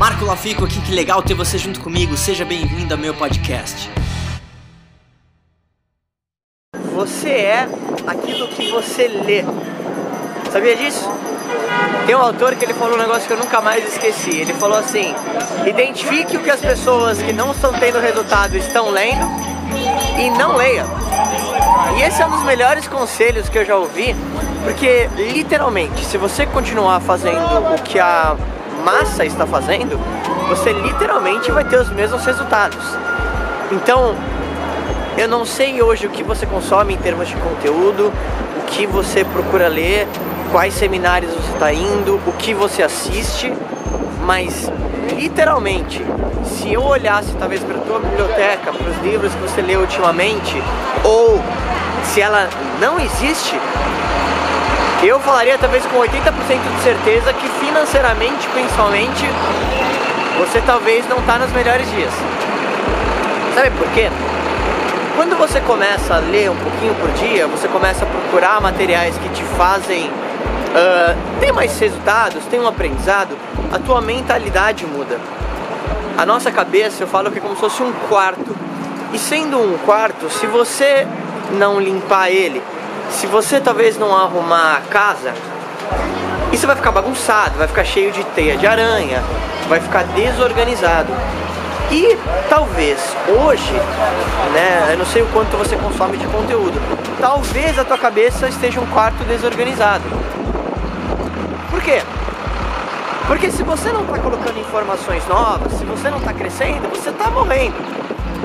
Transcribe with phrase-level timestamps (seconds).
[0.00, 2.16] Marco Lafico aqui, que legal ter você junto comigo.
[2.16, 3.90] Seja bem-vindo ao meu podcast.
[6.94, 7.68] Você é
[8.06, 9.44] aquilo que você lê.
[10.50, 11.06] Sabia disso?
[12.06, 14.30] Tem um autor que ele falou um negócio que eu nunca mais esqueci.
[14.38, 15.14] Ele falou assim:
[15.66, 19.26] identifique o que as pessoas que não estão tendo resultado estão lendo
[20.18, 20.86] e não leia.
[21.98, 24.16] E esse é um dos melhores conselhos que eu já ouvi,
[24.64, 28.34] porque literalmente, se você continuar fazendo o que a
[28.80, 29.98] massa está fazendo,
[30.48, 32.84] você literalmente vai ter os mesmos resultados.
[33.70, 34.16] Então,
[35.16, 38.12] eu não sei hoje o que você consome em termos de conteúdo,
[38.58, 40.08] o que você procura ler,
[40.50, 43.52] quais seminários você está indo, o que você assiste,
[44.22, 44.70] mas
[45.14, 46.04] literalmente,
[46.44, 50.62] se eu olhasse talvez para a tua biblioteca, para os livros que você leu ultimamente,
[51.04, 51.40] ou
[52.04, 52.48] se ela
[52.80, 53.58] não existe,
[55.02, 59.24] eu falaria talvez com 80% de certeza que financeiramente, principalmente,
[60.38, 62.12] você talvez não está nos melhores dias.
[63.54, 64.10] Sabe por quê?
[65.16, 69.28] Quando você começa a ler um pouquinho por dia, você começa a procurar materiais que
[69.30, 73.36] te fazem uh, ter mais resultados, ter um aprendizado,
[73.72, 75.18] a tua mentalidade muda.
[76.16, 78.54] A nossa cabeça, eu falo que é como se fosse um quarto.
[79.12, 81.06] E sendo um quarto, se você
[81.52, 82.62] não limpar ele,
[83.10, 85.34] se você talvez não arrumar a casa,
[86.52, 89.22] isso vai ficar bagunçado, vai ficar cheio de teia de aranha,
[89.68, 91.12] vai ficar desorganizado.
[91.90, 92.16] E
[92.48, 93.72] talvez hoje,
[94.52, 96.80] né, eu não sei o quanto você consome de conteúdo,
[97.20, 100.04] talvez a tua cabeça esteja um quarto desorganizado.
[101.70, 102.02] Por quê?
[103.26, 107.30] Porque se você não está colocando informações novas, se você não está crescendo, você está
[107.30, 107.76] morrendo.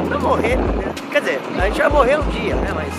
[0.10, 0.94] Não morrer, né?
[1.12, 2.72] quer dizer, a gente vai morrer um dia, né?
[2.76, 2.94] Mas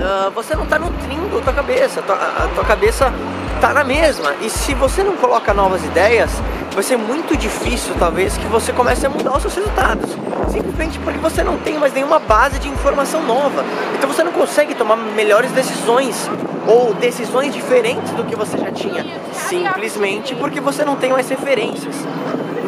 [0.00, 3.12] uh, você não está nutrindo a tua cabeça, a tua, a tua cabeça
[3.54, 4.34] está na mesma.
[4.40, 6.30] E se você não coloca novas ideias,
[6.72, 10.10] vai ser muito difícil, talvez, que você comece a mudar os seus resultados.
[10.48, 13.64] Simplesmente porque você não tem mais nenhuma base de informação nova.
[13.96, 16.28] Então você não consegue tomar melhores decisões
[16.66, 19.06] ou decisões diferentes do que você já tinha.
[19.32, 21.94] Simplesmente porque você não tem mais referências.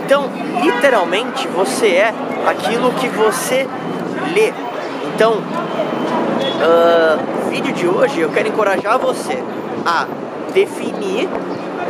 [0.04, 0.28] Então,
[0.62, 2.14] literalmente, você é
[2.46, 3.66] aquilo que você
[4.34, 4.52] lê.
[5.14, 5.42] Então,
[6.42, 9.42] uh, vídeo de hoje eu quero encorajar você
[9.84, 10.06] a
[10.52, 11.28] definir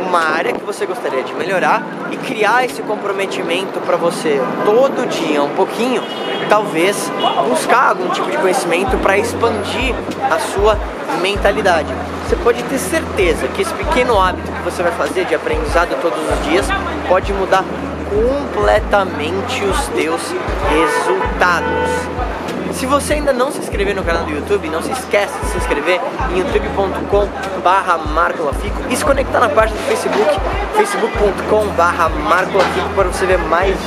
[0.07, 5.43] uma área que você gostaria de melhorar e criar esse comprometimento para você todo dia,
[5.43, 6.01] um pouquinho,
[6.49, 7.11] talvez
[7.49, 9.95] buscar algum tipo de conhecimento para expandir
[10.31, 10.77] a sua
[11.21, 11.93] mentalidade.
[12.27, 16.19] Você pode ter certeza que esse pequeno hábito que você vai fazer de aprendizado todos
[16.19, 16.65] os dias
[17.07, 17.63] pode mudar
[18.09, 20.21] completamente os teus
[20.69, 22.42] resultados.
[22.83, 25.57] Se você ainda não se inscreveu no canal do YouTube, não se esqueça de se
[25.57, 27.29] inscrever em youtube.com
[27.61, 30.29] barra marcolafico e se conectar na página do Facebook,
[30.75, 33.77] facebook.com barra marcolafico para você ver mais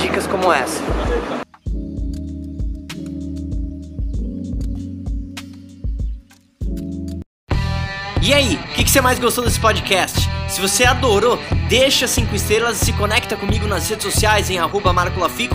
[0.00, 0.82] dicas como essa.
[8.22, 10.30] E aí, o que, que você mais gostou desse podcast?
[10.48, 14.94] Se você adorou, deixa 5 estrelas e se conecta comigo nas redes sociais em arroba
[14.94, 15.54] marcolafico